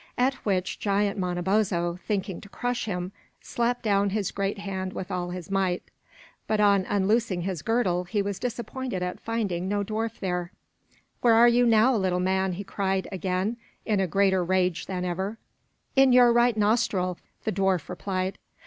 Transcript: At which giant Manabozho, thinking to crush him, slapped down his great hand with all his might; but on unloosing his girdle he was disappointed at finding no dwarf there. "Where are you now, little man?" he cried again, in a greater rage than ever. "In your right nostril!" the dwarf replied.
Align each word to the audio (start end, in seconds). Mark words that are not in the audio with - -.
At 0.17 0.33
which 0.43 0.79
giant 0.79 1.19
Manabozho, 1.19 1.99
thinking 2.07 2.41
to 2.41 2.49
crush 2.49 2.85
him, 2.85 3.11
slapped 3.39 3.83
down 3.83 4.09
his 4.09 4.31
great 4.31 4.57
hand 4.57 4.93
with 4.93 5.11
all 5.11 5.29
his 5.29 5.51
might; 5.51 5.83
but 6.47 6.59
on 6.59 6.87
unloosing 6.89 7.41
his 7.43 7.61
girdle 7.61 8.05
he 8.05 8.19
was 8.19 8.39
disappointed 8.39 9.03
at 9.03 9.19
finding 9.19 9.67
no 9.69 9.83
dwarf 9.83 10.17
there. 10.19 10.51
"Where 11.21 11.35
are 11.35 11.47
you 11.47 11.67
now, 11.67 11.95
little 11.95 12.19
man?" 12.19 12.53
he 12.53 12.63
cried 12.63 13.07
again, 13.11 13.57
in 13.85 13.99
a 13.99 14.07
greater 14.07 14.43
rage 14.43 14.87
than 14.87 15.05
ever. 15.05 15.37
"In 15.95 16.11
your 16.11 16.33
right 16.33 16.57
nostril!" 16.57 17.19
the 17.43 17.51
dwarf 17.51 17.87
replied. 17.87 18.39